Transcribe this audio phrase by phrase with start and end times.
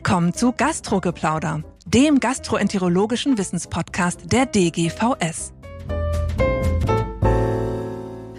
[0.00, 5.52] Willkommen zu Gastrogeplauder, dem gastroenterologischen Wissenspodcast der DGVS.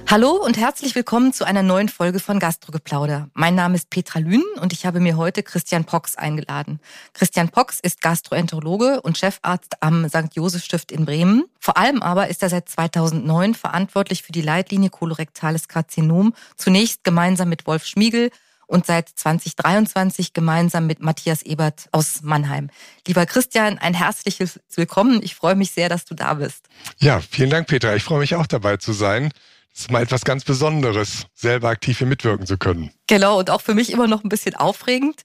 [0.10, 3.30] Hallo und herzlich willkommen zu einer neuen Folge von Gastrogeplauder.
[3.36, 6.80] Mein Name ist Petra Lünen und ich habe mir heute Christian Pox eingeladen.
[7.14, 10.34] Christian Pox ist Gastroenterologe und Chefarzt am St.
[10.34, 11.44] Josef Stift in Bremen.
[11.60, 17.50] Vor allem aber ist er seit 2009 verantwortlich für die Leitlinie kolorektales Karzinom, zunächst gemeinsam
[17.50, 18.32] mit Wolf Schmiegel
[18.72, 22.70] und seit 2023 gemeinsam mit Matthias Ebert aus Mannheim.
[23.06, 25.22] Lieber Christian, ein herzliches Willkommen.
[25.22, 26.68] Ich freue mich sehr, dass du da bist.
[26.98, 27.96] Ja, vielen Dank, Petra.
[27.96, 29.32] Ich freue mich auch dabei zu sein.
[29.74, 32.92] Es ist mal etwas ganz Besonderes, selber aktiv hier mitwirken zu können.
[33.08, 35.22] Genau, und auch für mich immer noch ein bisschen aufregend.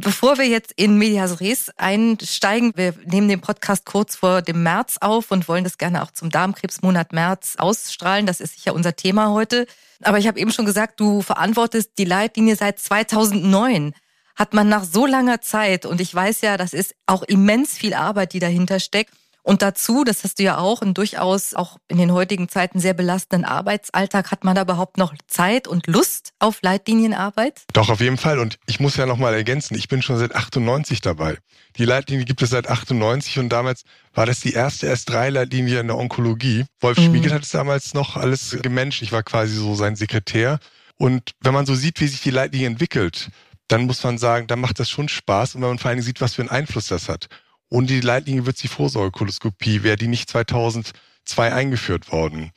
[0.00, 4.98] Bevor wir jetzt in Medias Res einsteigen, wir nehmen den Podcast kurz vor dem März
[5.00, 8.26] auf und wollen das gerne auch zum Darmkrebsmonat März ausstrahlen.
[8.26, 9.66] Das ist sicher unser Thema heute.
[10.02, 13.94] Aber ich habe eben schon gesagt, du verantwortest die Leitlinie seit 2009.
[14.34, 17.94] Hat man nach so langer Zeit, und ich weiß ja, das ist auch immens viel
[17.94, 19.14] Arbeit, die dahinter steckt,
[19.46, 22.94] und dazu, das hast du ja auch, einen durchaus auch in den heutigen Zeiten sehr
[22.94, 27.62] belastenden Arbeitsalltag, hat man da überhaupt noch Zeit und Lust auf Leitlinienarbeit?
[27.72, 28.40] Doch, auf jeden Fall.
[28.40, 31.38] Und ich muss ja nochmal ergänzen, ich bin schon seit 98 dabei.
[31.76, 35.96] Die Leitlinie gibt es seit 98 und damals war das die erste S3-Leitlinie in der
[35.96, 36.64] Onkologie.
[36.80, 37.04] Wolf mhm.
[37.04, 39.00] Spiegel hat es damals noch alles gemanagt.
[39.02, 40.58] Ich war quasi so sein Sekretär.
[40.96, 43.30] Und wenn man so sieht, wie sich die Leitlinie entwickelt,
[43.68, 46.06] dann muss man sagen, da macht das schon Spaß und wenn man vor allen Dingen
[46.06, 47.28] sieht, was für einen Einfluss das hat.
[47.68, 52.52] Ohne die Leitlinie wird die Vorsorgekoloskopie, wäre die nicht 2002 eingeführt worden.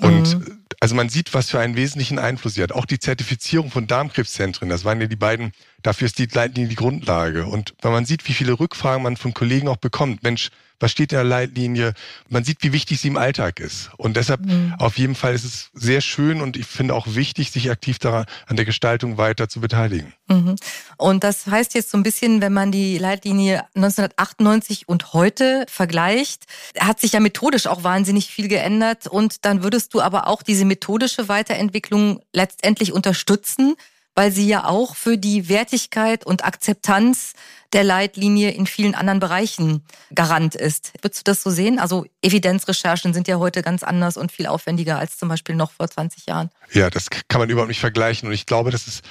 [0.00, 0.64] Und mhm.
[0.80, 2.72] also man sieht, was für einen wesentlichen Einfluss sie hat.
[2.72, 6.74] Auch die Zertifizierung von Darmkrebszentren, das waren ja die beiden, dafür ist die Leitlinie die
[6.74, 7.46] Grundlage.
[7.46, 10.50] Und wenn man sieht, wie viele Rückfragen man von Kollegen auch bekommt, Mensch,
[10.84, 11.94] was steht in der Leitlinie?
[12.28, 13.88] Man sieht, wie wichtig sie im Alltag ist.
[13.96, 14.74] Und deshalb mhm.
[14.78, 18.26] auf jeden Fall ist es sehr schön und ich finde auch wichtig, sich aktiv daran
[18.46, 20.12] an der Gestaltung weiter zu beteiligen.
[20.28, 20.56] Mhm.
[20.98, 26.44] Und das heißt jetzt so ein bisschen, wenn man die Leitlinie 1998 und heute vergleicht,
[26.78, 30.66] hat sich ja methodisch auch wahnsinnig viel geändert und dann würdest du aber auch diese
[30.66, 33.74] methodische Weiterentwicklung letztendlich unterstützen
[34.14, 37.32] weil sie ja auch für die Wertigkeit und Akzeptanz
[37.74, 40.92] der Leitlinie in vielen anderen Bereichen Garant ist.
[41.02, 41.78] Würdest du das so sehen?
[41.80, 45.88] Also Evidenzrecherchen sind ja heute ganz anders und viel aufwendiger als zum Beispiel noch vor
[45.88, 46.50] 20 Jahren.
[46.72, 48.28] Ja, das kann man überhaupt nicht vergleichen.
[48.28, 49.02] Und ich glaube, das ist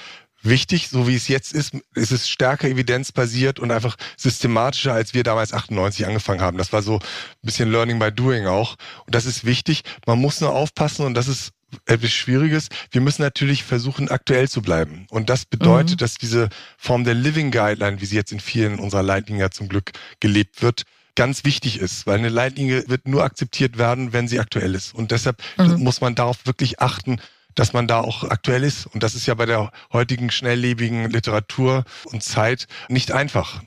[0.43, 5.23] wichtig, so wie es jetzt ist, ist es stärker evidenzbasiert und einfach systematischer, als wir
[5.23, 6.57] damals 98 angefangen haben.
[6.57, 7.01] Das war so ein
[7.41, 8.75] bisschen Learning by Doing auch.
[9.05, 9.83] Und das ist wichtig.
[10.05, 11.51] Man muss nur aufpassen und das ist
[11.85, 12.69] etwas Schwieriges.
[12.91, 15.05] Wir müssen natürlich versuchen, aktuell zu bleiben.
[15.09, 15.97] Und das bedeutet, mhm.
[15.97, 19.69] dass diese Form der Living Guideline, wie sie jetzt in vielen unserer Leitlinien ja zum
[19.69, 20.83] Glück gelebt wird,
[21.15, 24.93] ganz wichtig ist, weil eine Leitlinie wird nur akzeptiert werden, wenn sie aktuell ist.
[24.95, 25.83] Und deshalb mhm.
[25.83, 27.19] muss man darauf wirklich achten,
[27.55, 28.87] dass man da auch aktuell ist.
[28.87, 33.61] Und das ist ja bei der heutigen schnelllebigen Literatur und Zeit nicht einfach.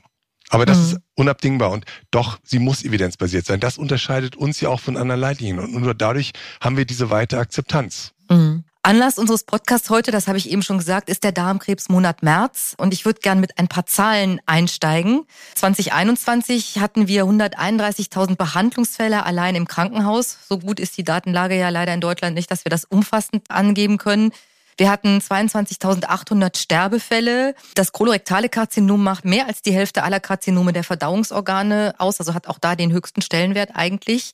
[0.49, 0.83] Aber das mhm.
[0.83, 3.59] ist unabdingbar und doch, sie muss evidenzbasiert sein.
[3.59, 6.31] Das unterscheidet uns ja auch von anderen Leitlinien und nur dadurch
[6.61, 8.13] haben wir diese weite Akzeptanz.
[8.29, 8.63] Mhm.
[8.87, 12.93] Anlass unseres Podcasts heute, das habe ich eben schon gesagt, ist der Darmkrebsmonat März und
[12.93, 15.25] ich würde gern mit ein paar Zahlen einsteigen.
[15.55, 20.37] 2021 hatten wir 131.000 Behandlungsfälle allein im Krankenhaus.
[20.47, 23.97] So gut ist die Datenlage ja leider in Deutschland nicht, dass wir das umfassend angeben
[23.97, 24.31] können.
[24.77, 27.55] Wir hatten 22.800 Sterbefälle.
[27.73, 32.47] Das kolorektale Karzinom macht mehr als die Hälfte aller Karzinome der Verdauungsorgane aus, also hat
[32.47, 34.33] auch da den höchsten Stellenwert eigentlich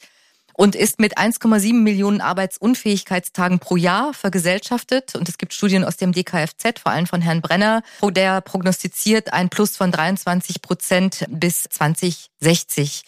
[0.53, 5.15] und ist mit 1,7 Millionen Arbeitsunfähigkeitstagen pro Jahr vergesellschaftet.
[5.15, 9.49] Und es gibt Studien aus dem DKFZ, vor allem von Herrn Brenner, der prognostiziert ein
[9.49, 13.03] Plus von 23 Prozent bis 2060.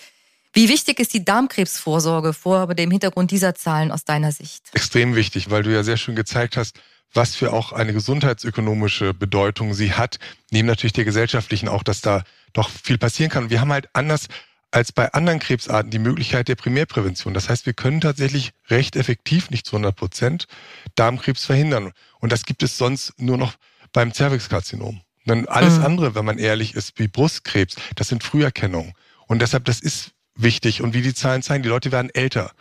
[0.54, 4.70] Wie wichtig ist die Darmkrebsvorsorge vor dem Hintergrund dieser Zahlen aus deiner Sicht?
[4.72, 6.80] Extrem wichtig, weil du ja sehr schön gezeigt hast,
[7.14, 10.20] was für auch eine gesundheitsökonomische Bedeutung sie hat,
[10.52, 12.24] neben natürlich der gesellschaftlichen auch, dass da
[12.54, 13.50] doch viel passieren kann.
[13.50, 14.28] wir haben halt anders
[14.72, 17.34] als bei anderen Krebsarten die Möglichkeit der Primärprävention.
[17.34, 20.48] Das heißt, wir können tatsächlich recht effektiv, nicht zu 100 Prozent,
[20.96, 21.94] Darmkrebs verhindern.
[22.20, 23.54] Und das gibt es sonst nur noch
[23.94, 25.02] beim Zervixkarzinom.
[25.26, 25.86] Dann alles mhm.
[25.86, 28.94] andere, wenn man ehrlich ist, wie Brustkrebs, das sind Früherkennungen.
[29.28, 30.82] Und deshalb, das ist wichtig.
[30.82, 32.52] Und wie die Zahlen zeigen, die Leute werden älter.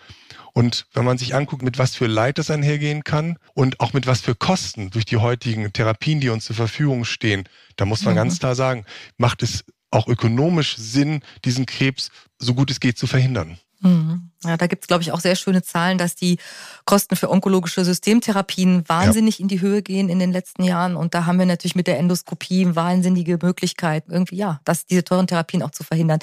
[0.54, 4.06] Und wenn man sich anguckt, mit was für Leid das einhergehen kann und auch mit
[4.06, 8.14] was für Kosten durch die heutigen Therapien, die uns zur Verfügung stehen, da muss man
[8.14, 8.18] mhm.
[8.18, 8.86] ganz klar sagen,
[9.16, 13.58] macht es auch ökonomisch Sinn, diesen Krebs so gut es geht zu verhindern.
[13.80, 14.30] Mhm.
[14.44, 16.38] Ja, da gibt es, glaube ich, auch sehr schöne Zahlen, dass die
[16.84, 19.42] Kosten für onkologische Systemtherapien wahnsinnig ja.
[19.42, 20.94] in die Höhe gehen in den letzten Jahren.
[20.94, 25.04] Und da haben wir natürlich mit der Endoskopie eine wahnsinnige Möglichkeit, irgendwie, ja, das, diese
[25.04, 26.20] teuren Therapien auch zu verhindern.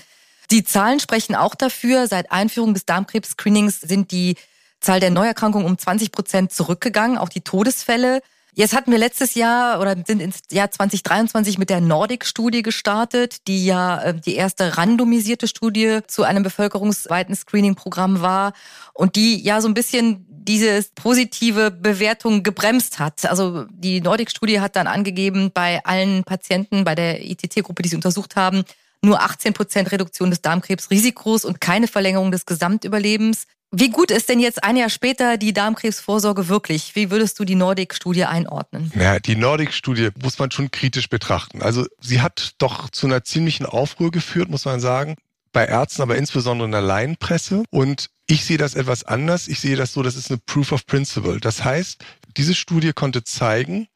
[0.52, 2.08] Die Zahlen sprechen auch dafür.
[2.08, 4.36] Seit Einführung des Darmkrebs-Screenings sind die
[4.80, 7.18] Zahl der Neuerkrankungen um 20 Prozent zurückgegangen.
[7.18, 8.22] Auch die Todesfälle
[8.54, 13.66] Jetzt hatten wir letztes Jahr oder sind ins Jahr 2023 mit der Nordic-Studie gestartet, die
[13.66, 18.52] ja äh, die erste randomisierte Studie zu einem bevölkerungsweiten Screening-Programm war
[18.94, 23.26] und die ja so ein bisschen diese positive Bewertung gebremst hat.
[23.26, 28.36] Also die Nordic-Studie hat dann angegeben, bei allen Patienten, bei der ITT-Gruppe, die sie untersucht
[28.36, 28.66] haben,
[29.02, 33.48] nur 18 Prozent Reduktion des Darmkrebsrisikos und keine Verlängerung des Gesamtüberlebens.
[33.74, 36.94] Wie gut ist denn jetzt ein Jahr später die Darmkrebsvorsorge wirklich?
[36.96, 38.92] Wie würdest du die Nordic-Studie einordnen?
[38.96, 41.62] Ja, die Nordic-Studie muss man schon kritisch betrachten.
[41.62, 45.16] Also sie hat doch zu einer ziemlichen Aufruhr geführt, muss man sagen
[45.54, 47.64] bei Ärzten, aber insbesondere in der Laienpresse.
[47.70, 49.48] Und ich sehe das etwas anders.
[49.48, 51.40] Ich sehe das so, das ist eine Proof of Principle.
[51.40, 52.04] Das heißt,
[52.38, 53.88] diese Studie konnte zeigen,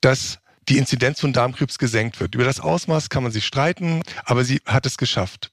[0.00, 0.38] dass
[0.70, 2.34] die Inzidenz von Darmkrebs gesenkt wird.
[2.34, 5.50] Über das Ausmaß kann man sich streiten, aber sie hat es geschafft.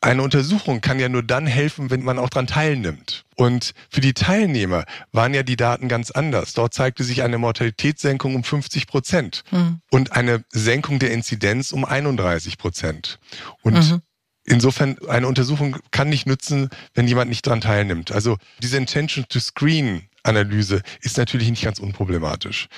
[0.00, 3.24] Eine Untersuchung kann ja nur dann helfen, wenn man auch daran teilnimmt.
[3.36, 6.54] Und für die Teilnehmer waren ja die Daten ganz anders.
[6.54, 9.80] Dort zeigte sich eine Mortalitätssenkung um 50 Prozent mhm.
[9.90, 13.18] und eine Senkung der Inzidenz um 31 Prozent.
[13.62, 14.00] Und mhm.
[14.44, 18.10] Insofern, eine Untersuchung kann nicht nützen, wenn jemand nicht daran teilnimmt.
[18.10, 22.68] Also diese Intention to Screen Analyse ist natürlich nicht ganz unproblematisch.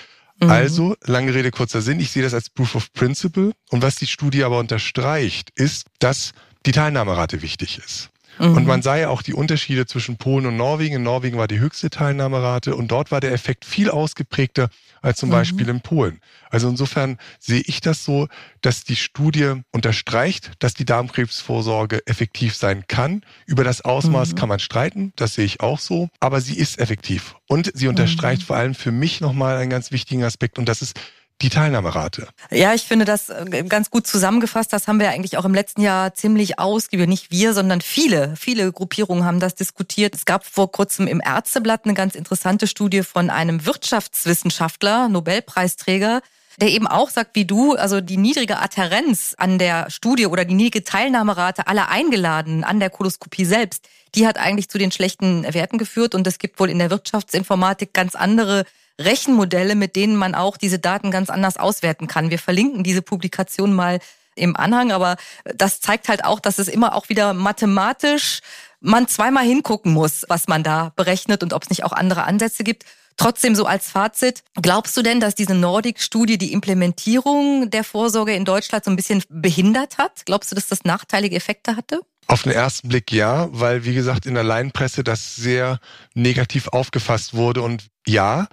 [0.40, 0.50] Mhm.
[0.50, 3.52] Also, lange Rede, kurzer Sinn, ich sehe das als Proof of Principle.
[3.70, 6.32] Und was die Studie aber unterstreicht, ist, dass
[6.66, 8.11] die Teilnahmerate wichtig ist.
[8.38, 8.56] Mhm.
[8.56, 10.96] Und man sah ja auch die Unterschiede zwischen Polen und Norwegen.
[10.96, 14.68] In Norwegen war die höchste Teilnahmerate und dort war der Effekt viel ausgeprägter
[15.00, 15.34] als zum mhm.
[15.34, 16.20] Beispiel in Polen.
[16.50, 18.28] Also insofern sehe ich das so,
[18.60, 23.22] dass die Studie unterstreicht, dass die Darmkrebsvorsorge effektiv sein kann.
[23.46, 24.34] Über das Ausmaß mhm.
[24.36, 27.36] kann man streiten, das sehe ich auch so, aber sie ist effektiv.
[27.48, 28.46] Und sie unterstreicht mhm.
[28.46, 30.98] vor allem für mich nochmal einen ganz wichtigen Aspekt und das ist
[31.42, 32.28] die Teilnahmerate.
[32.50, 34.72] Ja, ich finde das äh, ganz gut zusammengefasst.
[34.72, 37.08] Das haben wir eigentlich auch im letzten Jahr ziemlich ausgiebig.
[37.08, 40.14] Nicht wir, sondern viele, viele Gruppierungen haben das diskutiert.
[40.14, 46.22] Es gab vor kurzem im Ärzteblatt eine ganz interessante Studie von einem Wirtschaftswissenschaftler, Nobelpreisträger,
[46.60, 50.54] der eben auch sagt, wie du, also die niedrige Adherenz an der Studie oder die
[50.54, 55.78] niedrige Teilnahmerate aller Eingeladenen an der Koloskopie selbst, die hat eigentlich zu den schlechten Werten
[55.78, 56.14] geführt.
[56.14, 58.64] Und es gibt wohl in der Wirtschaftsinformatik ganz andere
[59.00, 62.30] Rechenmodelle, mit denen man auch diese Daten ganz anders auswerten kann.
[62.30, 64.00] Wir verlinken diese Publikation mal
[64.34, 68.40] im Anhang, aber das zeigt halt auch, dass es immer auch wieder mathematisch
[68.80, 72.64] man zweimal hingucken muss, was man da berechnet und ob es nicht auch andere Ansätze
[72.64, 72.84] gibt.
[73.16, 78.44] Trotzdem so als Fazit, glaubst du denn, dass diese Nordic-Studie die Implementierung der Vorsorge in
[78.44, 80.24] Deutschland so ein bisschen behindert hat?
[80.24, 82.00] Glaubst du, dass das nachteilige Effekte hatte?
[82.26, 85.78] Auf den ersten Blick ja, weil wie gesagt in der Laienpresse das sehr
[86.14, 88.48] negativ aufgefasst wurde und ja,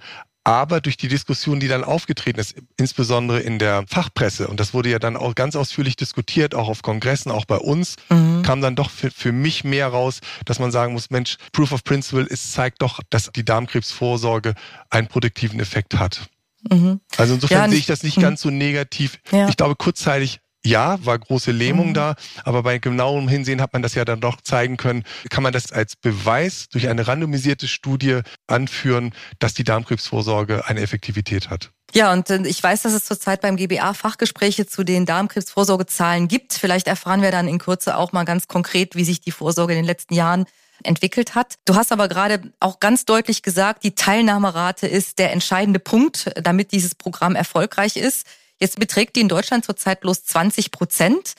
[0.50, 4.90] aber durch die Diskussion, die dann aufgetreten ist, insbesondere in der Fachpresse, und das wurde
[4.90, 8.42] ja dann auch ganz ausführlich diskutiert, auch auf Kongressen, auch bei uns, mhm.
[8.42, 11.84] kam dann doch für, für mich mehr raus, dass man sagen muss, Mensch, Proof of
[11.84, 14.54] Principle ist, zeigt doch, dass die Darmkrebsvorsorge
[14.90, 16.28] einen produktiven Effekt hat.
[16.68, 17.00] Mhm.
[17.16, 18.22] Also insofern ja, sehe ich das nicht mhm.
[18.22, 19.20] ganz so negativ.
[19.30, 19.48] Ja.
[19.48, 21.94] Ich glaube, kurzzeitig ja, war große Lähmung mhm.
[21.94, 22.14] da,
[22.44, 25.72] aber bei genauem Hinsehen hat man das ja dann doch zeigen können, kann man das
[25.72, 31.70] als Beweis durch eine randomisierte Studie anführen, dass die Darmkrebsvorsorge eine Effektivität hat.
[31.92, 36.52] Ja, und äh, ich weiß, dass es zurzeit beim GBA Fachgespräche zu den Darmkrebsvorsorgezahlen gibt.
[36.52, 39.78] Vielleicht erfahren wir dann in Kürze auch mal ganz konkret, wie sich die Vorsorge in
[39.78, 40.44] den letzten Jahren
[40.82, 41.54] entwickelt hat.
[41.64, 46.72] Du hast aber gerade auch ganz deutlich gesagt, die Teilnahmerate ist der entscheidende Punkt, damit
[46.72, 48.26] dieses Programm erfolgreich ist.
[48.60, 51.34] Jetzt beträgt die in Deutschland zurzeit bloß 20 Prozent.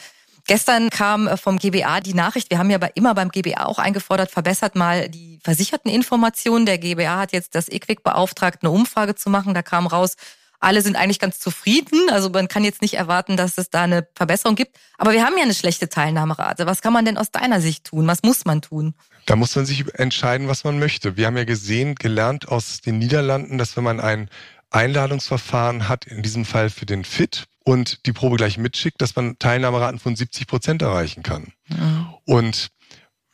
[0.47, 4.31] Gestern kam äh, vom GBA die Nachricht, wir haben ja immer beim GBA auch eingefordert,
[4.31, 6.65] verbessert mal die versicherten Informationen.
[6.65, 9.53] Der GBA hat jetzt das EQUIC beauftragt, eine Umfrage zu machen.
[9.53, 10.15] Da kam raus,
[10.59, 12.09] alle sind eigentlich ganz zufrieden.
[12.11, 14.77] Also man kann jetzt nicht erwarten, dass es da eine Verbesserung gibt.
[14.97, 16.65] Aber wir haben ja eine schlechte Teilnahmerate.
[16.65, 18.07] Was kann man denn aus deiner Sicht tun?
[18.07, 18.93] Was muss man tun?
[19.25, 21.17] Da muss man sich entscheiden, was man möchte.
[21.17, 24.29] Wir haben ja gesehen, gelernt aus den Niederlanden, dass wenn man ein
[24.71, 29.37] Einladungsverfahren hat, in diesem Fall für den FIT, und die Probe gleich mitschickt, dass man
[29.37, 31.53] Teilnahmeraten von 70 Prozent erreichen kann.
[31.67, 32.07] Mhm.
[32.25, 32.69] Und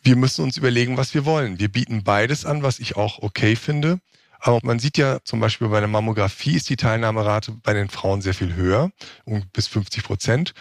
[0.03, 1.60] wir müssen uns überlegen, was wir wollen.
[1.60, 4.00] Wir bieten beides an, was ich auch okay finde.
[4.39, 8.22] Aber man sieht ja zum Beispiel bei der Mammographie ist die Teilnahmerate bei den Frauen
[8.22, 8.91] sehr viel höher,
[9.24, 10.53] um bis 50 Prozent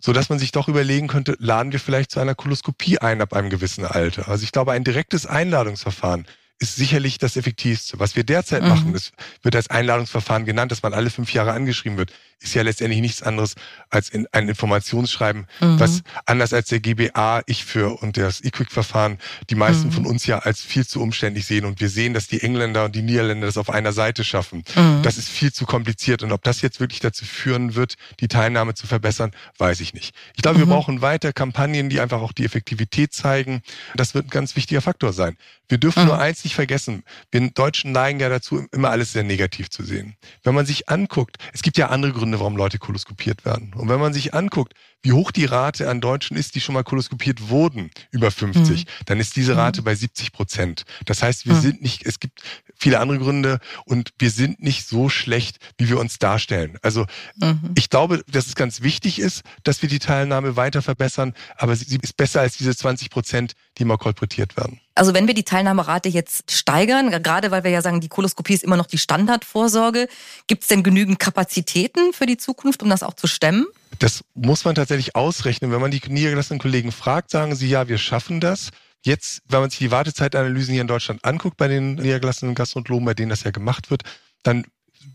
[0.00, 3.32] so dass man sich doch überlegen könnte, laden wir vielleicht zu einer Koloskopie ein ab
[3.32, 4.28] einem gewissen Alter.
[4.28, 6.26] Also ich glaube, ein direktes Einladungsverfahren
[6.58, 7.98] ist sicherlich das Effektivste.
[7.98, 8.68] Was wir derzeit mhm.
[8.68, 9.12] machen, das
[9.42, 13.22] wird als Einladungsverfahren genannt, dass man alle fünf Jahre angeschrieben wird, ist ja letztendlich nichts
[13.22, 13.54] anderes
[13.90, 15.80] als in ein Informationsschreiben, mhm.
[15.80, 19.18] was anders als der GBA, ich für und das E-Quick-Verfahren
[19.50, 19.92] die meisten mhm.
[19.92, 21.64] von uns ja als viel zu umständlich sehen.
[21.64, 24.62] Und wir sehen, dass die Engländer und die Niederländer das auf einer Seite schaffen.
[24.76, 25.02] Mhm.
[25.02, 26.22] Das ist viel zu kompliziert.
[26.22, 30.14] Und ob das jetzt wirklich dazu führen wird, die Teilnahme zu verbessern, weiß ich nicht.
[30.36, 30.70] Ich glaube, wir mhm.
[30.70, 33.62] brauchen weiter Kampagnen, die einfach auch die Effektivität zeigen.
[33.94, 35.36] Das wird ein ganz wichtiger Faktor sein.
[35.68, 36.08] Wir dürfen mhm.
[36.08, 40.16] nur eins nicht vergessen, wir Deutschen neigen ja dazu, immer alles sehr negativ zu sehen.
[40.42, 43.72] Wenn man sich anguckt, es gibt ja andere Gründe, warum Leute koloskopiert werden.
[43.74, 46.82] Und wenn man sich anguckt, wie hoch die Rate an Deutschen ist, die schon mal
[46.82, 48.90] koloskopiert wurden, über 50, mhm.
[49.06, 49.84] dann ist diese Rate mhm.
[49.84, 50.84] bei 70 Prozent.
[51.04, 51.60] Das heißt, wir mhm.
[51.60, 52.42] sind nicht, es gibt
[52.76, 56.78] viele andere Gründe und wir sind nicht so schlecht, wie wir uns darstellen.
[56.82, 57.74] Also mhm.
[57.76, 61.98] ich glaube, dass es ganz wichtig ist, dass wir die Teilnahme weiter verbessern, aber sie
[62.00, 64.80] ist besser als diese 20 Prozent, die mal kolportiert werden.
[64.96, 68.64] Also wenn wir die Teilnahmerate jetzt steigern, gerade weil wir ja sagen, die Koloskopie ist
[68.64, 70.08] immer noch die Standardvorsorge,
[70.48, 73.66] gibt es denn genügend Kapazitäten für die Zukunft, um das auch zu stemmen?
[73.98, 75.72] Das muss man tatsächlich ausrechnen.
[75.72, 78.70] Wenn man die niedergelassenen Kollegen fragt, sagen sie, ja, wir schaffen das.
[79.04, 83.14] Jetzt, wenn man sich die Wartezeitanalysen hier in Deutschland anguckt, bei den niedergelassenen Gastronomen, bei
[83.14, 84.02] denen das ja gemacht wird,
[84.42, 84.64] dann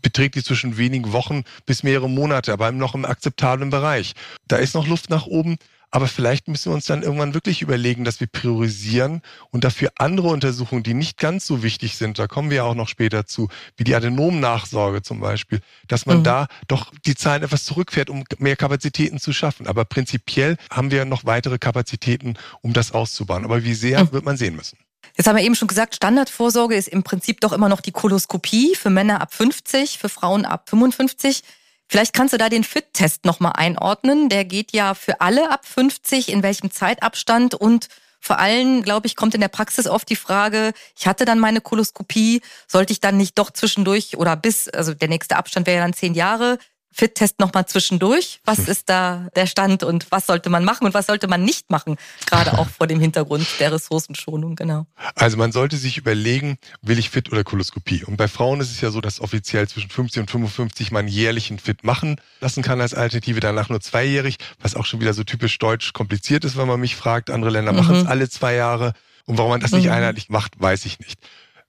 [0.02, 4.14] beträgt die zwischen wenigen Wochen bis mehrere Monate, aber noch im akzeptablen Bereich.
[4.48, 5.56] Da ist noch Luft nach oben.
[5.94, 9.22] Aber vielleicht müssen wir uns dann irgendwann wirklich überlegen, dass wir priorisieren
[9.52, 12.74] und dafür andere Untersuchungen, die nicht ganz so wichtig sind, da kommen wir ja auch
[12.74, 16.24] noch später zu, wie die Adenomnachsorge zum Beispiel, dass man mhm.
[16.24, 19.68] da doch die Zahlen etwas zurückfährt, um mehr Kapazitäten zu schaffen.
[19.68, 23.44] Aber prinzipiell haben wir noch weitere Kapazitäten, um das auszubauen.
[23.44, 24.12] Aber wie sehr, mhm.
[24.12, 24.78] wird man sehen müssen.
[25.16, 28.74] Jetzt haben wir eben schon gesagt, Standardvorsorge ist im Prinzip doch immer noch die Koloskopie
[28.74, 31.44] für Männer ab 50, für Frauen ab 55.
[31.88, 34.28] Vielleicht kannst du da den Fit-Test nochmal einordnen.
[34.28, 37.88] Der geht ja für alle ab 50, in welchem Zeitabstand und
[38.20, 41.60] vor allem, glaube ich, kommt in der Praxis oft die Frage, ich hatte dann meine
[41.60, 45.82] Koloskopie, sollte ich dann nicht doch zwischendurch oder bis, also der nächste Abstand wäre ja
[45.82, 46.58] dann zehn Jahre,
[46.94, 48.40] Fit-Test nochmal zwischendurch.
[48.44, 48.66] Was hm.
[48.68, 51.96] ist da der Stand und was sollte man machen und was sollte man nicht machen?
[52.26, 54.86] Gerade auch vor dem Hintergrund der Ressourcenschonung, genau.
[55.16, 58.04] Also man sollte sich überlegen, will ich Fit oder Koloskopie?
[58.04, 61.58] Und bei Frauen ist es ja so, dass offiziell zwischen 50 und 55 man jährlichen
[61.58, 65.58] Fit machen lassen kann als Alternative, danach nur zweijährig, was auch schon wieder so typisch
[65.58, 67.28] deutsch kompliziert ist, wenn man mich fragt.
[67.28, 67.78] Andere Länder mhm.
[67.78, 68.92] machen es alle zwei Jahre.
[69.26, 69.92] Und warum man das nicht mhm.
[69.92, 71.18] einheitlich macht, weiß ich nicht.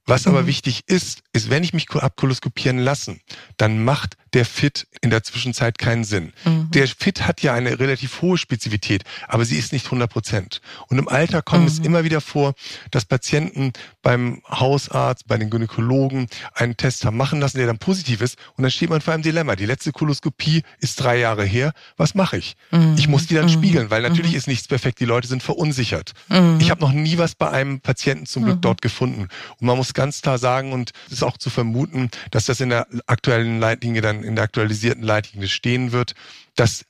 [0.05, 0.47] Was aber mhm.
[0.47, 3.21] wichtig ist, ist, wenn ich mich abkoloskopieren lassen,
[3.57, 6.33] dann macht der Fit in der Zwischenzeit keinen Sinn.
[6.43, 6.69] Mhm.
[6.71, 10.61] Der Fit hat ja eine relativ hohe Spezifität, aber sie ist nicht 100 Prozent.
[10.87, 11.67] Und im Alter kommt mhm.
[11.67, 12.53] es immer wieder vor,
[12.91, 18.19] dass Patienten beim Hausarzt, bei den Gynäkologen einen Test haben machen lassen, der dann positiv
[18.19, 18.37] ist.
[18.57, 19.55] Und dann steht man vor einem Dilemma.
[19.55, 21.71] Die letzte Koloskopie ist drei Jahre her.
[21.95, 22.57] Was mache ich?
[22.71, 22.95] Mhm.
[22.97, 23.49] Ich muss die dann mhm.
[23.49, 24.37] spiegeln, weil natürlich mhm.
[24.37, 24.99] ist nichts perfekt.
[24.99, 26.11] Die Leute sind verunsichert.
[26.27, 26.57] Mhm.
[26.59, 29.29] Ich habe noch nie was bei einem Patienten zum Glück dort gefunden.
[29.61, 32.69] Und man muss ganz klar sagen, und es ist auch zu vermuten, dass das in
[32.69, 36.15] der aktuellen Leitlinie dann in der aktualisierten Leitlinie stehen wird,
[36.55, 36.85] dass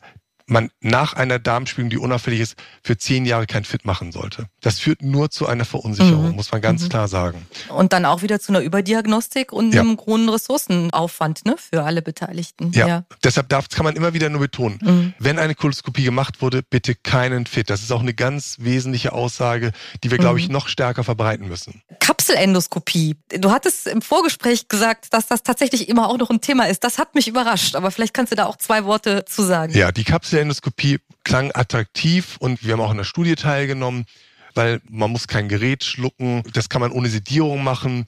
[0.48, 4.46] man nach einer Darmspiegelung, die unauffällig ist, für zehn Jahre kein Fit machen sollte.
[4.62, 6.36] Das führt nur zu einer Verunsicherung, mhm.
[6.36, 6.90] muss man ganz mhm.
[6.90, 7.48] klar sagen.
[7.70, 9.82] Und dann auch wieder zu einer Überdiagnostik und ja.
[9.82, 12.72] einem hohen Ressourcenaufwand ne, für alle Beteiligten.
[12.74, 13.06] Ja, ja.
[13.24, 15.14] deshalb darf, kann man immer wieder nur betonen, mhm.
[15.20, 17.70] wenn eine Koloskopie gemacht wurde, bitte keinen Fit.
[17.70, 19.72] Das ist auch eine ganz wesentliche Aussage,
[20.04, 20.54] die wir, glaube ich, mhm.
[20.54, 21.82] noch stärker verbreiten müssen.
[22.00, 23.18] Kapselendoskopie.
[23.40, 26.84] Du hattest im Vorgespräch gesagt, dass das tatsächlich immer auch noch ein Thema ist.
[26.84, 29.74] Das hat mich überrascht, aber vielleicht kannst du da auch zwei Worte zu sagen.
[29.74, 34.06] Ja, die Kapsel der Endoskopie klang attraktiv und wir haben auch in der Studie teilgenommen,
[34.54, 38.06] weil man muss kein Gerät schlucken, das kann man ohne Sedierung machen.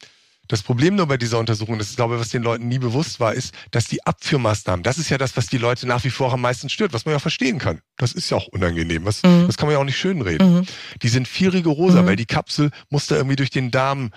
[0.47, 3.19] Das Problem nur bei dieser Untersuchung, das ist, glaube ich, was den Leuten nie bewusst
[3.19, 6.31] war, ist, dass die Abführmaßnahmen, das ist ja das, was die Leute nach wie vor
[6.31, 7.81] am meisten stört, was man ja verstehen kann.
[7.97, 9.03] Das ist ja auch unangenehm.
[9.03, 9.47] Was, mhm.
[9.47, 10.59] Das kann man ja auch nicht schönreden.
[10.59, 10.65] Mhm.
[11.01, 12.07] Die sind viel rigoroser, mhm.
[12.07, 14.11] weil die Kapsel muss da irgendwie durch den Darm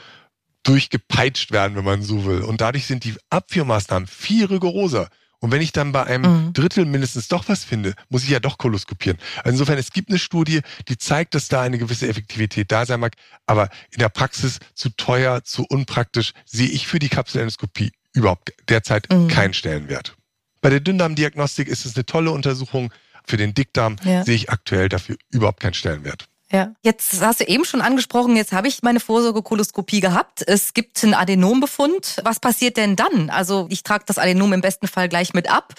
[0.62, 2.42] durchgepeitscht werden, wenn man so will.
[2.42, 5.08] Und dadurch sind die Abführmaßnahmen viel rigoroser.
[5.40, 6.52] Und wenn ich dann bei einem mhm.
[6.52, 9.18] Drittel mindestens doch was finde, muss ich ja doch koloskopieren.
[9.38, 13.00] Also insofern, es gibt eine Studie, die zeigt, dass da eine gewisse Effektivität da sein
[13.00, 13.14] mag,
[13.47, 19.11] aber in der Praxis zu teuer, zu unpraktisch, sehe ich für die Kapselendoskopie überhaupt derzeit
[19.11, 19.28] mhm.
[19.28, 20.16] keinen Stellenwert.
[20.61, 22.92] Bei der Dünndarmdiagnostik ist es eine tolle Untersuchung.
[23.26, 24.25] Für den Dickdarm ja.
[24.25, 26.26] sehe ich aktuell dafür überhaupt keinen Stellenwert.
[26.52, 26.73] Ja.
[26.83, 30.42] Jetzt hast du eben schon angesprochen, jetzt habe ich meine Vorsorgekoloskopie gehabt.
[30.47, 32.21] Es gibt einen Adenombefund.
[32.25, 33.30] Was passiert denn dann?
[33.30, 35.75] Also ich trage das Adenom im besten Fall gleich mit ab.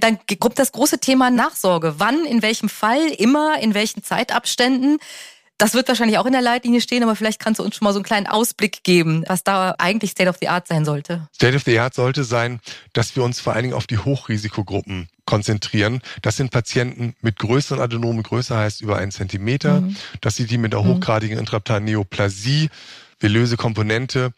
[0.00, 1.94] Dann kommt das große Thema Nachsorge.
[1.98, 4.98] Wann, in welchem Fall, immer, in welchen Zeitabständen.
[5.58, 7.92] Das wird wahrscheinlich auch in der Leitlinie stehen, aber vielleicht kannst du uns schon mal
[7.92, 11.28] so einen kleinen Ausblick geben, was da eigentlich State of the Art sein sollte.
[11.34, 12.60] State of the Art sollte sein,
[12.92, 16.02] dass wir uns vor allen Dingen auf die Hochrisikogruppen konzentrieren.
[16.20, 19.80] Das sind Patienten mit größeren Adenomen, größer heißt über einen Zentimeter.
[19.80, 19.96] Mhm.
[20.20, 20.88] Das sind die mit der mhm.
[20.88, 22.68] hochgradigen Intraptaneoplasie,
[23.18, 24.32] velöse Komponente.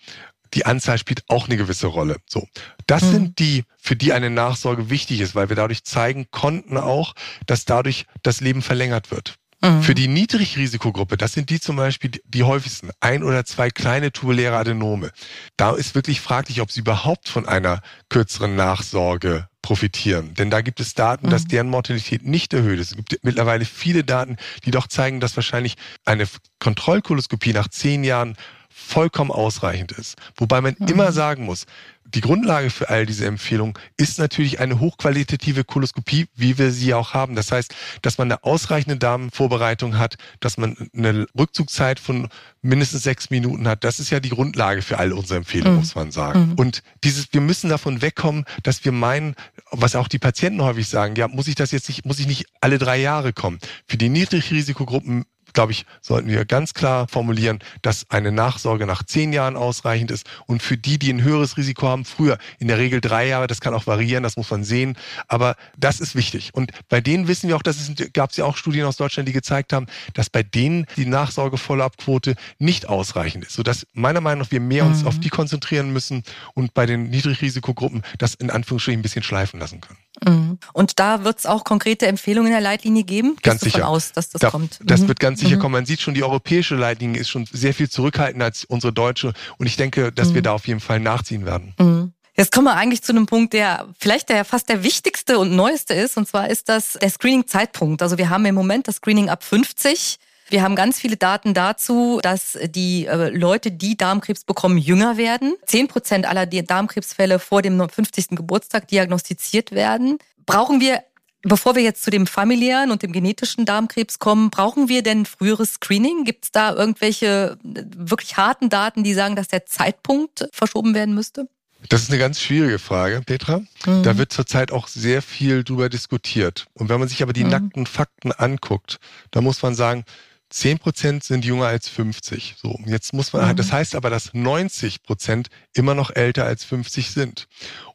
[0.55, 2.17] Die Anzahl spielt auch eine gewisse Rolle.
[2.27, 2.47] So.
[2.87, 3.11] Das mhm.
[3.11, 7.15] sind die, für die eine Nachsorge wichtig ist, weil wir dadurch zeigen konnten auch,
[7.47, 9.35] dass dadurch das Leben verlängert wird.
[9.61, 9.83] Mhm.
[9.83, 14.57] Für die Niedrigrisikogruppe, das sind die zum Beispiel die häufigsten, ein oder zwei kleine tubuläre
[14.57, 15.11] Adenome.
[15.57, 20.35] Da ist wirklich fraglich, ob sie überhaupt von einer kürzeren Nachsorge profitieren.
[20.35, 21.31] Denn da gibt es Daten, mhm.
[21.31, 22.93] dass deren Mortalität nicht erhöht ist.
[22.93, 25.75] Es gibt mittlerweile viele Daten, die doch zeigen, dass wahrscheinlich
[26.05, 26.27] eine
[26.61, 28.37] Kontrollkoloskopie nach zehn Jahren
[28.71, 30.17] vollkommen ausreichend ist.
[30.37, 30.87] Wobei man mhm.
[30.87, 31.67] immer sagen muss,
[32.15, 37.13] die Grundlage für all diese Empfehlungen ist natürlich eine hochqualitative Koloskopie, wie wir sie auch
[37.13, 37.35] haben.
[37.35, 42.29] Das heißt, dass man eine ausreichende Darmvorbereitung hat, dass man eine Rückzugszeit von
[42.63, 43.85] mindestens sechs Minuten hat.
[43.85, 45.81] Das ist ja die Grundlage für all unsere Empfehlungen, mhm.
[45.81, 46.51] muss man sagen.
[46.51, 46.55] Mhm.
[46.55, 49.35] Und dieses, wir müssen davon wegkommen, dass wir meinen,
[49.71, 52.47] was auch die Patienten häufig sagen, ja, muss ich das jetzt nicht, muss ich nicht
[52.61, 53.59] alle drei Jahre kommen?
[53.87, 55.27] Für die Niedrigrisikogruppen
[55.59, 60.25] glaube ich, sollten wir ganz klar formulieren, dass eine Nachsorge nach zehn Jahren ausreichend ist
[60.47, 63.61] und für die, die ein höheres Risiko haben, früher in der Regel drei Jahre, das
[63.61, 64.97] kann auch variieren, das muss man sehen,
[65.27, 66.51] aber das ist wichtig.
[66.55, 69.29] Und bei denen wissen wir auch, dass es gab es ja auch Studien aus Deutschland,
[69.29, 74.53] die gezeigt haben, dass bei denen die Nachsorge-Follow-up-Quote nicht ausreichend ist, sodass meiner Meinung nach
[74.53, 75.09] wir mehr uns mhm.
[75.09, 76.23] auf die konzentrieren müssen
[76.55, 79.99] und bei den Niedrigrisikogruppen das in Anführungsstrichen ein bisschen schleifen lassen können.
[80.27, 80.59] Mhm.
[80.73, 83.37] Und da wird es auch konkrete Empfehlungen in der Leitlinie geben?
[83.43, 83.89] Ganz sicher.
[83.89, 84.79] Aus, dass das da, kommt.
[84.83, 85.09] Das mhm.
[85.09, 85.61] wird ganz sicher mhm.
[85.61, 85.73] kommen.
[85.73, 89.33] Man sieht schon, die europäische Leitlinie ist schon sehr viel zurückhaltender als unsere deutsche.
[89.59, 90.45] Und ich denke, dass wir mhm.
[90.45, 91.75] da auf jeden Fall nachziehen werden.
[91.79, 92.13] Mhm.
[92.37, 95.95] Jetzt kommen wir eigentlich zu einem Punkt, der vielleicht der fast der wichtigste und neueste
[95.95, 96.17] ist.
[96.17, 98.01] Und zwar ist das der Screening-Zeitpunkt.
[98.01, 100.19] Also wir haben im Moment das Screening ab 50.
[100.51, 105.55] Wir haben ganz viele Daten dazu, dass die äh, Leute, die Darmkrebs bekommen, jünger werden.
[105.67, 108.29] Zehn Prozent aller Darmkrebsfälle vor dem 50.
[108.31, 110.19] Geburtstag diagnostiziert werden.
[110.47, 111.03] Brauchen wir
[111.43, 115.75] Bevor wir jetzt zu dem familiären und dem genetischen Darmkrebs kommen, brauchen wir denn früheres
[115.75, 116.25] Screening?
[116.25, 121.15] Gibt es da irgendwelche äh, wirklich harten Daten, die sagen, dass der Zeitpunkt verschoben werden
[121.15, 121.49] müsste?
[121.89, 123.61] Das ist eine ganz schwierige Frage, Petra.
[123.87, 124.03] Mhm.
[124.03, 126.67] Da wird zurzeit auch sehr viel drüber diskutiert.
[126.75, 127.51] Und wenn man sich aber die mhm.
[127.51, 128.99] nackten Fakten anguckt,
[129.31, 130.05] da muss man sagen,
[130.51, 132.57] 10 Prozent sind jünger als 50.
[132.61, 133.57] So, jetzt muss man, mhm.
[133.57, 137.49] das heißt aber, dass 90 Prozent immer noch älter als 50 sind.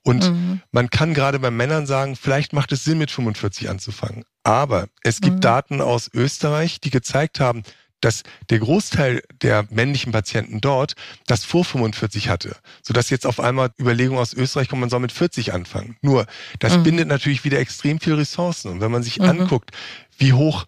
[0.03, 0.61] Und mhm.
[0.71, 4.23] man kann gerade bei Männern sagen, vielleicht macht es Sinn, mit 45 anzufangen.
[4.43, 5.41] Aber es gibt mhm.
[5.41, 7.63] Daten aus Österreich, die gezeigt haben,
[8.03, 10.93] dass der Großteil der männlichen Patienten dort
[11.25, 15.13] das vor 45 hatte, sodass jetzt auf einmal Überlegungen aus Österreich kommen, man soll mit
[15.13, 15.95] 40 anfangen.
[16.01, 16.25] Nur,
[16.59, 16.83] das mhm.
[16.83, 18.71] bindet natürlich wieder extrem viel Ressourcen.
[18.71, 19.25] Und wenn man sich mhm.
[19.25, 19.71] anguckt,
[20.17, 20.65] wie hoch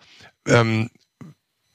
[0.47, 0.89] ähm,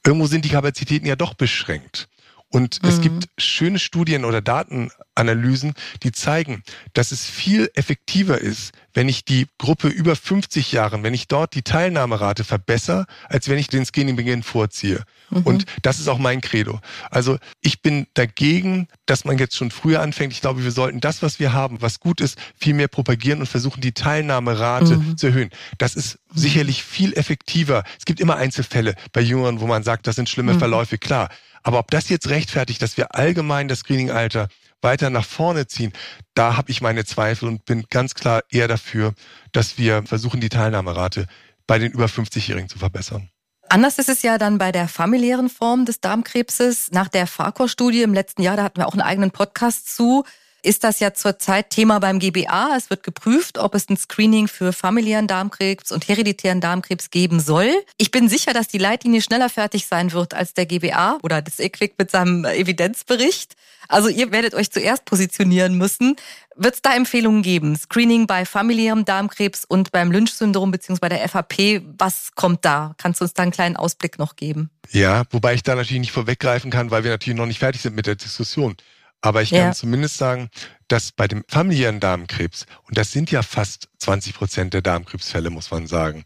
[0.06, 2.09] irgendwo sind die Kapazitäten ja doch beschränkt.
[2.50, 2.88] Und mhm.
[2.88, 9.24] es gibt schöne Studien oder Datenanalysen, die zeigen, dass es viel effektiver ist, wenn ich
[9.24, 13.84] die Gruppe über 50 Jahren, wenn ich dort die Teilnahmerate verbessere, als wenn ich den
[13.84, 15.04] Screening-Beginn vorziehe.
[15.30, 15.42] Mhm.
[15.42, 16.80] Und das ist auch mein Credo.
[17.08, 20.32] Also ich bin dagegen, dass man jetzt schon früher anfängt.
[20.32, 23.46] Ich glaube, wir sollten das, was wir haben, was gut ist, viel mehr propagieren und
[23.46, 25.16] versuchen, die Teilnahmerate mhm.
[25.16, 25.50] zu erhöhen.
[25.78, 27.84] Das ist sicherlich viel effektiver.
[27.96, 30.58] Es gibt immer Einzelfälle bei Jüngeren, wo man sagt, das sind schlimme mhm.
[30.58, 31.28] Verläufe, klar.
[31.62, 34.48] Aber ob das jetzt rechtfertigt, dass wir allgemein das Screening-Alter
[34.82, 35.92] weiter nach vorne ziehen,
[36.34, 39.14] da habe ich meine Zweifel und bin ganz klar eher dafür,
[39.52, 41.26] dass wir versuchen, die Teilnahmerate
[41.66, 43.30] bei den über 50-Jährigen zu verbessern.
[43.68, 46.90] Anders ist es ja dann bei der familiären Form des Darmkrebses.
[46.90, 50.24] Nach der FARCOR-Studie im letzten Jahr, da hatten wir auch einen eigenen Podcast zu,
[50.62, 52.76] ist das ja zurzeit Thema beim GBA.
[52.76, 57.70] Es wird geprüft, ob es ein Screening für familiären Darmkrebs und hereditären Darmkrebs geben soll.
[57.96, 61.58] Ich bin sicher, dass die Leitlinie schneller fertig sein wird als der GBA oder das
[61.58, 63.54] EQUIC mit seinem Evidenzbericht.
[63.88, 66.16] Also ihr werdet euch zuerst positionieren müssen.
[66.54, 67.76] Wird es da Empfehlungen geben?
[67.76, 71.82] Screening bei familiärem Darmkrebs und beim Lynch-Syndrom beziehungsweise bei der FAP.
[71.98, 72.94] Was kommt da?
[72.98, 74.70] Kannst du uns da einen kleinen Ausblick noch geben?
[74.90, 77.96] Ja, wobei ich da natürlich nicht vorweggreifen kann, weil wir natürlich noch nicht fertig sind
[77.96, 78.76] mit der Diskussion.
[79.20, 79.72] Aber ich kann ja.
[79.72, 80.48] zumindest sagen,
[80.88, 85.70] dass bei dem familiären Darmkrebs, und das sind ja fast 20 Prozent der Darmkrebsfälle, muss
[85.70, 86.24] man sagen,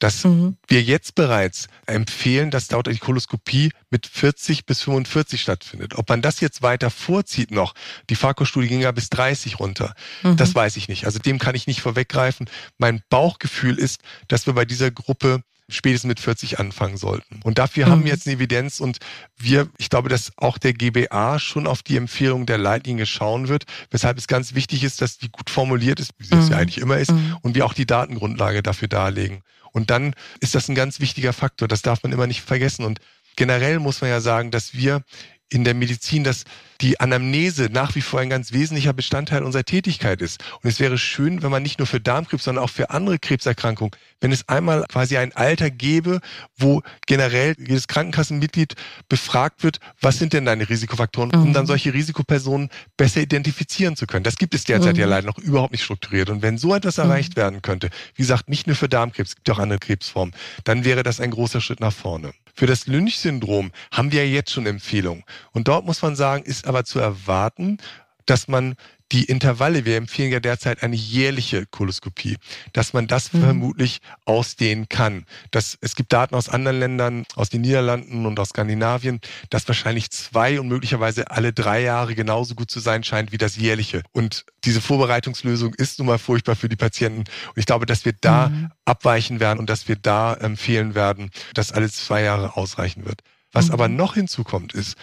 [0.00, 0.56] dass mhm.
[0.66, 5.96] wir jetzt bereits empfehlen, dass dort die Koloskopie mit 40 bis 45 stattfindet.
[5.96, 7.74] Ob man das jetzt weiter vorzieht noch,
[8.08, 10.36] die FACO-Studie ging ja bis 30 runter, mhm.
[10.36, 11.04] das weiß ich nicht.
[11.04, 12.48] Also dem kann ich nicht vorweggreifen.
[12.78, 17.40] Mein Bauchgefühl ist, dass wir bei dieser Gruppe spätestens mit 40 anfangen sollten.
[17.42, 17.90] Und dafür mhm.
[17.90, 18.98] haben wir jetzt eine Evidenz und
[19.36, 23.64] wir, ich glaube, dass auch der GBA schon auf die Empfehlung der Leitlinie schauen wird,
[23.90, 26.40] weshalb es ganz wichtig ist, dass die gut formuliert ist, wie sie mhm.
[26.40, 26.60] es ja mhm.
[26.62, 27.36] eigentlich immer ist, mhm.
[27.42, 29.42] und wir auch die Datengrundlage dafür darlegen.
[29.72, 32.84] Und dann ist das ein ganz wichtiger Faktor, das darf man immer nicht vergessen.
[32.84, 33.00] Und
[33.36, 35.02] generell muss man ja sagen, dass wir
[35.50, 36.44] in der Medizin, dass
[36.80, 40.42] die Anamnese nach wie vor ein ganz wesentlicher Bestandteil unserer Tätigkeit ist.
[40.62, 43.90] Und es wäre schön, wenn man nicht nur für Darmkrebs, sondern auch für andere Krebserkrankungen,
[44.20, 46.20] wenn es einmal quasi ein Alter gäbe,
[46.56, 48.74] wo generell jedes Krankenkassenmitglied
[49.08, 51.52] befragt wird, was sind denn deine Risikofaktoren, um mhm.
[51.52, 54.24] dann solche Risikopersonen besser identifizieren zu können.
[54.24, 55.00] Das gibt es derzeit mhm.
[55.00, 56.30] ja leider noch überhaupt nicht strukturiert.
[56.30, 57.04] Und wenn so etwas mhm.
[57.04, 60.34] erreicht werden könnte, wie gesagt, nicht nur für Darmkrebs, es gibt auch andere Krebsformen,
[60.64, 62.32] dann wäre das ein großer Schritt nach vorne.
[62.54, 65.24] Für das Lynch-Syndrom haben wir ja jetzt schon Empfehlungen.
[65.52, 67.78] Und dort muss man sagen, ist aber zu erwarten,
[68.26, 68.76] dass man
[69.12, 72.36] die Intervalle, wir empfehlen ja derzeit eine jährliche Koloskopie,
[72.72, 73.40] dass man das mhm.
[73.42, 75.26] vermutlich ausdehnen kann.
[75.50, 80.10] Das, es gibt Daten aus anderen Ländern, aus den Niederlanden und aus Skandinavien, dass wahrscheinlich
[80.10, 84.02] zwei und möglicherweise alle drei Jahre genauso gut zu sein scheint wie das jährliche.
[84.12, 87.20] Und diese Vorbereitungslösung ist nun mal furchtbar für die Patienten.
[87.20, 88.70] Und ich glaube, dass wir da mhm.
[88.84, 93.22] abweichen werden und dass wir da empfehlen werden, dass alle zwei Jahre ausreichen wird.
[93.52, 93.74] Was mhm.
[93.74, 94.96] aber noch hinzukommt, ist,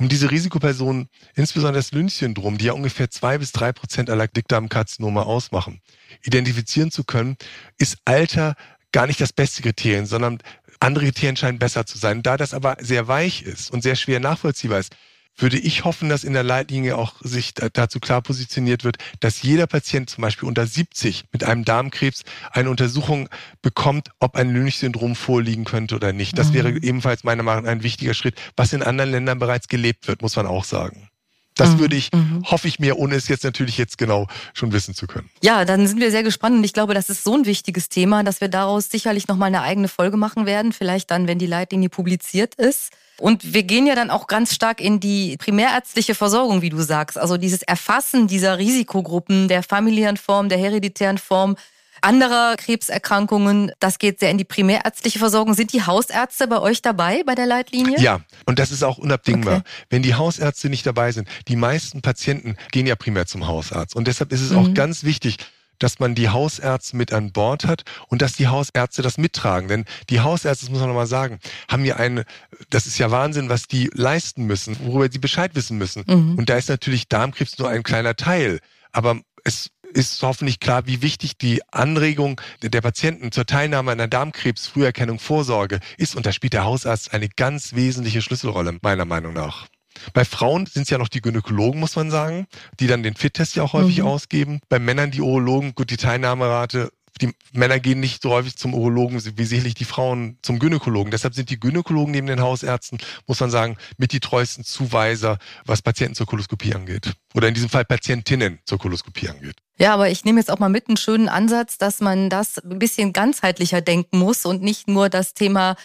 [0.00, 5.26] um diese Risikopersonen, insbesondere das Lynch-Syndrom, die ja ungefähr zwei bis drei Prozent aller Dickdarmkarzinome
[5.26, 5.82] ausmachen,
[6.24, 7.36] identifizieren zu können,
[7.76, 8.54] ist Alter
[8.92, 10.38] gar nicht das beste Kriterium, sondern
[10.80, 12.22] andere Kriterien scheinen besser zu sein.
[12.22, 14.96] Da das aber sehr weich ist und sehr schwer nachvollziehbar ist,
[15.36, 19.66] würde ich hoffen, dass in der Leitlinie auch sich dazu klar positioniert wird, dass jeder
[19.66, 23.28] Patient zum Beispiel unter 70 mit einem Darmkrebs eine Untersuchung
[23.62, 26.38] bekommt, ob ein Lynch-Syndrom vorliegen könnte oder nicht.
[26.38, 26.54] Das mhm.
[26.54, 30.22] wäre ebenfalls meiner Meinung nach ein wichtiger Schritt, was in anderen Ländern bereits gelebt wird,
[30.22, 31.09] muss man auch sagen.
[31.56, 31.78] Das mhm.
[31.80, 32.44] würde ich, mhm.
[32.44, 35.28] hoffe ich mir, ohne es jetzt natürlich jetzt genau schon wissen zu können.
[35.42, 38.22] Ja, dann sind wir sehr gespannt und ich glaube, das ist so ein wichtiges Thema,
[38.22, 40.72] dass wir daraus sicherlich nochmal eine eigene Folge machen werden.
[40.72, 42.92] Vielleicht dann, wenn die Leitlinie publiziert ist.
[43.18, 47.18] Und wir gehen ja dann auch ganz stark in die primärärztliche Versorgung, wie du sagst.
[47.18, 51.56] Also dieses Erfassen dieser Risikogruppen, der familiären Form, der hereditären Form,
[52.02, 53.72] anderer Krebserkrankungen.
[53.80, 55.54] Das geht sehr in die primärärztliche Versorgung.
[55.54, 57.98] Sind die Hausärzte bei euch dabei bei der Leitlinie?
[58.00, 59.58] Ja, und das ist auch unabdingbar.
[59.58, 59.64] Okay.
[59.90, 63.94] Wenn die Hausärzte nicht dabei sind, die meisten Patienten gehen ja primär zum Hausarzt.
[63.96, 64.58] Und deshalb ist es mhm.
[64.58, 65.36] auch ganz wichtig,
[65.80, 69.68] dass man die Hausärzte mit an Bord hat und dass die Hausärzte das mittragen.
[69.68, 72.24] Denn die Hausärzte, das muss man nochmal sagen, haben ja eine,
[72.68, 76.04] das ist ja Wahnsinn, was die leisten müssen, worüber sie Bescheid wissen müssen.
[76.06, 76.38] Mhm.
[76.38, 78.60] Und da ist natürlich Darmkrebs nur ein kleiner Teil.
[78.92, 84.08] Aber es ist hoffentlich klar, wie wichtig die Anregung der Patienten zur Teilnahme an der
[84.08, 86.16] Darmkrebsfrüherkennung Vorsorge ist.
[86.16, 89.68] Und da spielt der Hausarzt eine ganz wesentliche Schlüsselrolle, meiner Meinung nach.
[90.12, 92.46] Bei Frauen sind es ja noch die Gynäkologen, muss man sagen,
[92.78, 94.06] die dann den Fit-Test ja auch häufig mhm.
[94.06, 94.60] ausgeben.
[94.68, 99.20] Bei Männern die Urologen, gut, die Teilnahmerate die Männer gehen nicht so häufig zum Urologen
[99.36, 101.10] wie sicherlich die Frauen zum Gynäkologen.
[101.10, 105.82] Deshalb sind die Gynäkologen neben den Hausärzten, muss man sagen, mit die treuesten Zuweiser, was
[105.82, 107.12] Patienten zur Koloskopie angeht.
[107.34, 109.56] Oder in diesem Fall Patientinnen zur Koloskopie angeht.
[109.78, 112.78] Ja, aber ich nehme jetzt auch mal mit einen schönen Ansatz, dass man das ein
[112.78, 115.76] bisschen ganzheitlicher denken muss und nicht nur das Thema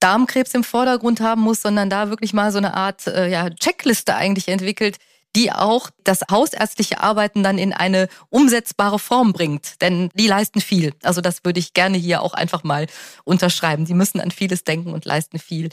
[0.00, 4.14] Darmkrebs im Vordergrund haben muss, sondern da wirklich mal so eine Art äh, ja, Checkliste
[4.14, 4.98] eigentlich entwickelt,
[5.38, 9.80] die auch das hausärztliche Arbeiten dann in eine umsetzbare Form bringt.
[9.80, 10.94] Denn die leisten viel.
[11.04, 12.88] Also das würde ich gerne hier auch einfach mal
[13.22, 13.84] unterschreiben.
[13.84, 15.68] Die müssen an vieles denken und leisten viel.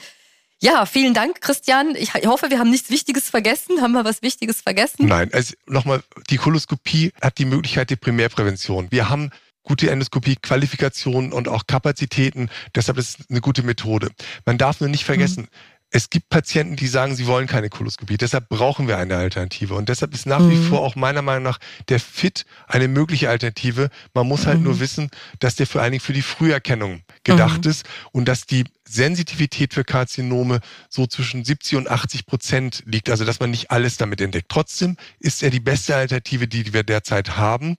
[0.62, 1.96] Ja, vielen Dank, Christian.
[1.96, 3.82] Ich hoffe, wir haben nichts Wichtiges vergessen.
[3.82, 5.08] Haben wir was Wichtiges vergessen?
[5.08, 8.92] Nein, also nochmal, die Koloskopie hat die Möglichkeit der Primärprävention.
[8.92, 9.32] Wir haben
[9.64, 12.50] gute Endoskopie, Qualifikationen und auch Kapazitäten.
[12.76, 14.10] Deshalb ist es eine gute Methode.
[14.46, 15.75] Man darf nur nicht vergessen, mhm.
[15.96, 18.18] Es gibt Patienten, die sagen, sie wollen keine Koloskopie.
[18.18, 19.76] Deshalb brauchen wir eine Alternative.
[19.76, 20.52] Und deshalb ist nach mhm.
[20.52, 23.90] wie vor auch meiner Meinung nach der FIT eine mögliche Alternative.
[24.14, 24.66] Man muss halt mhm.
[24.66, 27.72] nur wissen, dass der vor allen Dingen für die Früherkennung gedacht mhm.
[27.72, 33.10] ist und dass die Sensitivität für Karzinome so zwischen 70 und 80 Prozent liegt.
[33.10, 34.50] Also dass man nicht alles damit entdeckt.
[34.50, 37.78] Trotzdem ist er die beste Alternative, die wir derzeit haben.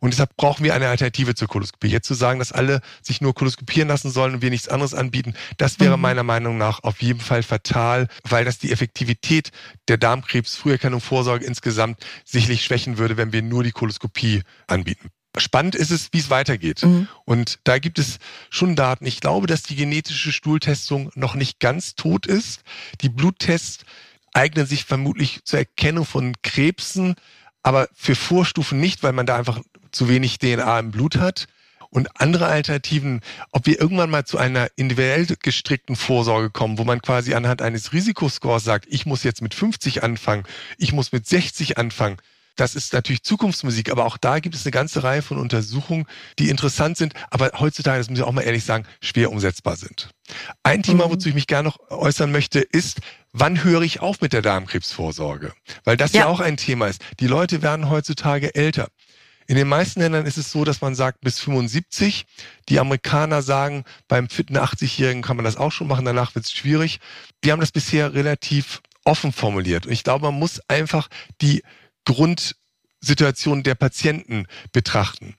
[0.00, 1.88] Und deshalb brauchen wir eine Alternative zur Koloskopie.
[1.88, 5.34] Jetzt zu sagen, dass alle sich nur koloskopieren lassen sollen und wir nichts anderes anbieten,
[5.56, 6.02] das wäre mhm.
[6.02, 9.50] meiner Meinung nach auf jeden Fall fatal, weil das die Effektivität
[9.88, 15.10] der Darmkrebsfrüherkennung Vorsorge insgesamt sicherlich schwächen würde, wenn wir nur die Koloskopie anbieten.
[15.36, 16.84] Spannend ist es, wie es weitergeht.
[16.84, 17.08] Mhm.
[17.24, 18.18] Und da gibt es
[18.50, 19.06] schon Daten.
[19.06, 22.62] Ich glaube, dass die genetische Stuhltestung noch nicht ganz tot ist.
[23.02, 23.84] Die Bluttests
[24.32, 27.14] eignen sich vermutlich zur Erkennung von Krebsen,
[27.62, 31.46] aber für Vorstufen nicht, weil man da einfach zu wenig DNA im Blut hat.
[31.90, 37.00] Und andere Alternativen, ob wir irgendwann mal zu einer individuell gestrickten Vorsorge kommen, wo man
[37.00, 40.44] quasi anhand eines Risikoscores sagt, ich muss jetzt mit 50 anfangen,
[40.76, 42.18] ich muss mit 60 anfangen.
[42.58, 46.06] Das ist natürlich Zukunftsmusik, aber auch da gibt es eine ganze Reihe von Untersuchungen,
[46.40, 50.10] die interessant sind, aber heutzutage, das muss ich auch mal ehrlich sagen, schwer umsetzbar sind.
[50.64, 51.12] Ein Thema, mhm.
[51.12, 52.98] wozu ich mich gerne noch äußern möchte, ist,
[53.32, 55.52] wann höre ich auf mit der Darmkrebsvorsorge?
[55.84, 57.00] Weil das ja, ja auch ein Thema ist.
[57.20, 58.88] Die Leute werden heutzutage älter.
[59.50, 62.26] In den meisten Ländern ist es so, dass man sagt bis 75.
[62.68, 66.52] Die Amerikaner sagen, beim fitten 80-Jährigen kann man das auch schon machen, danach wird es
[66.52, 67.00] schwierig.
[67.40, 69.86] Wir haben das bisher relativ offen formuliert.
[69.86, 71.08] Und ich glaube, man muss einfach
[71.40, 71.62] die
[72.04, 75.34] Grundsituation der Patienten betrachten.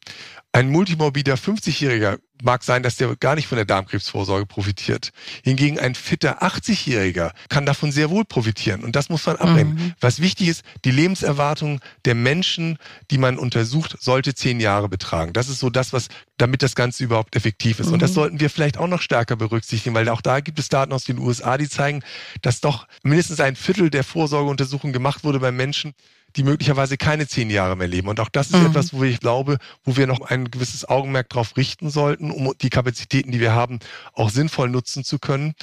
[0.52, 5.12] Ein multimorbider 50-Jähriger mag sein, dass der gar nicht von der Darmkrebsvorsorge profitiert.
[5.44, 8.84] Hingegen ein fitter 80-Jähriger kann davon sehr wohl profitieren.
[8.84, 9.76] Und das muss man abwägen.
[9.76, 9.94] Mhm.
[10.00, 12.78] Was wichtig ist, die Lebenserwartung der Menschen,
[13.12, 15.34] die man untersucht, sollte zehn Jahre betragen.
[15.34, 16.08] Das ist so das, was,
[16.38, 17.88] damit das Ganze überhaupt effektiv ist.
[17.88, 17.94] Mhm.
[17.94, 18.16] Und das mhm.
[18.16, 21.20] sollten wir vielleicht auch noch stärker berücksichtigen, weil auch da gibt es Daten aus den
[21.20, 22.02] USA, die zeigen,
[22.42, 25.94] dass doch mindestens ein Viertel der Vorsorgeuntersuchungen gemacht wurde bei Menschen,
[26.36, 28.08] die möglicherweise keine zehn Jahre mehr leben.
[28.08, 28.68] Und auch das ist mhm.
[28.68, 32.70] etwas, wo ich glaube, wo wir noch ein gewisses Augenmerk darauf richten sollten, um die
[32.70, 33.80] Kapazitäten, die wir haben,
[34.14, 35.54] auch sinnvoll nutzen zu können.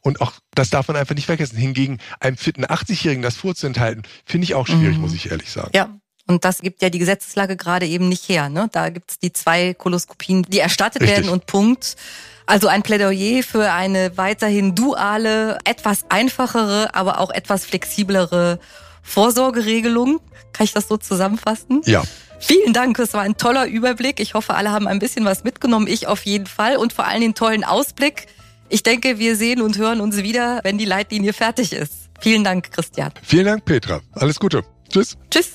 [0.00, 1.56] Und auch das darf man einfach nicht vergessen.
[1.56, 5.02] Hingegen einem fitten 80-Jährigen das vorzuenthalten, finde ich auch schwierig, mhm.
[5.02, 5.70] muss ich ehrlich sagen.
[5.74, 5.90] Ja,
[6.26, 8.48] und das gibt ja die Gesetzeslage gerade eben nicht her.
[8.48, 8.68] Ne?
[8.72, 11.18] Da gibt's die zwei Koloskopien, die erstattet Richtig.
[11.18, 11.96] werden und Punkt.
[12.46, 18.60] Also ein Plädoyer für eine weiterhin duale, etwas einfachere, aber auch etwas flexiblere
[19.06, 20.20] Vorsorgeregelung.
[20.52, 21.80] Kann ich das so zusammenfassen?
[21.84, 22.02] Ja.
[22.38, 24.20] Vielen Dank, es war ein toller Überblick.
[24.20, 25.86] Ich hoffe, alle haben ein bisschen was mitgenommen.
[25.86, 28.26] Ich auf jeden Fall und vor allem den tollen Ausblick.
[28.68, 32.10] Ich denke, wir sehen und hören uns wieder, wenn die Leitlinie fertig ist.
[32.20, 33.12] Vielen Dank, Christian.
[33.22, 34.00] Vielen Dank, Petra.
[34.12, 34.64] Alles Gute.
[34.90, 35.16] Tschüss.
[35.30, 35.52] Tschüss.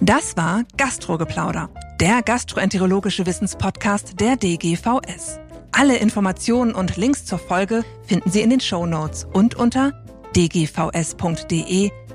[0.00, 5.40] Das war Gastrogeplauder, der gastroenterologische Wissenspodcast der DGVS.
[5.72, 9.92] Alle Informationen und Links zur Folge finden Sie in den Show Notes und unter
[10.34, 11.90] dgvs.de